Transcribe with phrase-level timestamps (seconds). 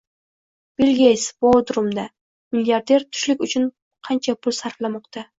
[0.81, 2.05] Bill Geyts Bodrumda:
[2.55, 3.67] Milliarder tushlik uchun
[4.09, 5.25] qancha pul sarflamoqda?